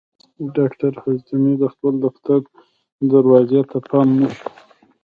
[0.55, 2.39] ډاکټر حشمتي د خپل دفتر
[3.11, 4.47] دروازې ته پام نه شو